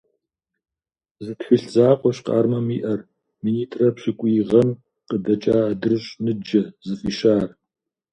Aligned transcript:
Зы 1.23 1.33
тхылъ 1.39 1.67
закъуэщ 1.73 2.17
Къармэм 2.25 2.67
иӀэр– 2.77 2.99
минитӀрэ 3.43 3.87
пщыкӀуй 3.95 4.35
гъэм 4.49 4.69
къыдэкӀа 5.09 5.57
«АдрыщӀ 5.71 6.11
ныджэ» 6.23 6.61
зыфӀищар. 6.87 7.49